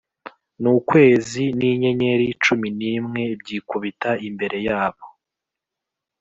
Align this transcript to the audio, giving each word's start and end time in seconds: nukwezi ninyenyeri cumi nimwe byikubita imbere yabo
nukwezi 0.61 1.43
ninyenyeri 1.57 2.27
cumi 2.43 2.67
nimwe 2.79 3.21
byikubita 3.41 4.11
imbere 4.27 4.57
yabo 4.67 5.05